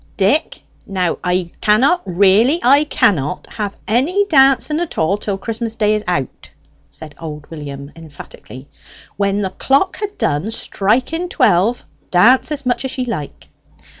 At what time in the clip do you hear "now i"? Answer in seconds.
0.87-1.51